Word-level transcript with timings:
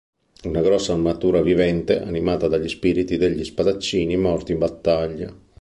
Una 0.45 0.61
grossa 0.61 0.93
armatura 0.93 1.43
vivente, 1.43 2.01
animata 2.01 2.47
dagli 2.47 2.67
spiriti 2.67 3.17
degli 3.17 3.43
spadaccini 3.43 4.17
morti 4.17 4.51
in 4.53 4.57
battaglia. 4.57 5.31